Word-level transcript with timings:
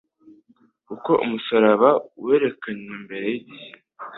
Uko 0.93 1.11
umusaraba 1.25 1.89
werekanywe 2.25 2.93
mbere 3.05 3.25
y'igihe 3.33 3.69